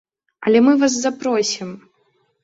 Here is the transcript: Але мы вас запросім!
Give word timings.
Але 0.47 0.61
мы 0.67 0.73
вас 0.83 0.95
запросім! 1.01 1.69